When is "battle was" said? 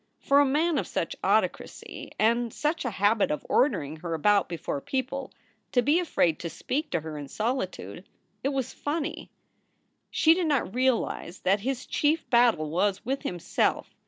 12.31-13.05